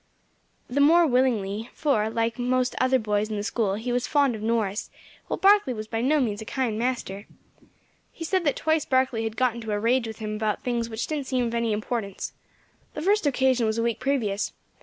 "The 0.67 0.81
more 0.81 1.05
willingly, 1.05 1.69
for, 1.75 2.09
like 2.09 2.39
most 2.39 2.73
other 2.81 2.97
boys 2.97 3.29
in 3.29 3.35
the 3.35 3.43
School, 3.43 3.75
he 3.75 3.91
was 3.91 4.07
fond 4.07 4.33
of 4.33 4.41
Norris, 4.41 4.89
while 5.27 5.37
Barkley 5.37 5.75
was 5.75 5.85
by 5.87 6.01
no 6.01 6.19
means 6.19 6.41
a 6.41 6.45
kind 6.45 6.79
master. 6.79 7.27
He 8.11 8.23
said 8.25 8.43
that 8.45 8.55
twice 8.55 8.83
Barkley 8.83 9.25
had 9.25 9.37
got 9.37 9.53
into 9.53 9.71
a 9.71 9.79
rage 9.79 10.07
with 10.07 10.17
him 10.17 10.33
about 10.35 10.63
things 10.63 10.89
which 10.89 11.05
didn't 11.05 11.27
seem 11.27 11.45
of 11.45 11.53
any 11.53 11.71
importance. 11.71 12.33
The 12.95 13.03
first 13.03 13.27
occasion 13.27 13.67
was 13.67 13.77
a 13.77 13.83
week 13.83 13.99
previous. 13.99 14.53